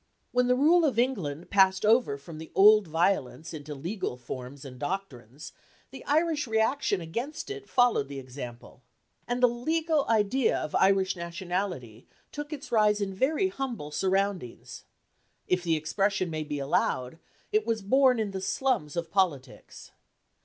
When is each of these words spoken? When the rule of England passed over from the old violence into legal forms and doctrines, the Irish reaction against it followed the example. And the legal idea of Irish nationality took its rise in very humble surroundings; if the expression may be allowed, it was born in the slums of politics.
When 0.31 0.47
the 0.47 0.55
rule 0.55 0.83
of 0.83 0.97
England 0.97 1.51
passed 1.51 1.85
over 1.85 2.17
from 2.17 2.39
the 2.39 2.51
old 2.55 2.87
violence 2.87 3.53
into 3.53 3.75
legal 3.75 4.17
forms 4.17 4.65
and 4.65 4.79
doctrines, 4.79 5.53
the 5.91 6.03
Irish 6.05 6.47
reaction 6.47 7.01
against 7.01 7.51
it 7.51 7.69
followed 7.69 8.07
the 8.07 8.17
example. 8.17 8.81
And 9.27 9.43
the 9.43 9.47
legal 9.47 10.07
idea 10.09 10.57
of 10.57 10.73
Irish 10.73 11.15
nationality 11.15 12.07
took 12.31 12.51
its 12.51 12.71
rise 12.71 12.99
in 12.99 13.13
very 13.13 13.49
humble 13.49 13.91
surroundings; 13.91 14.85
if 15.47 15.61
the 15.63 15.75
expression 15.75 16.31
may 16.31 16.43
be 16.43 16.57
allowed, 16.57 17.19
it 17.51 17.67
was 17.67 17.83
born 17.83 18.17
in 18.17 18.31
the 18.31 18.41
slums 18.41 18.95
of 18.95 19.11
politics. 19.11 19.91